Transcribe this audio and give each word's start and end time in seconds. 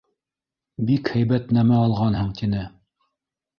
—Бик 0.87 1.11
һәйбәт 1.17 1.53
нәмә 1.59 1.79
алғанһың,— 1.83 2.35
тине. 2.43 2.67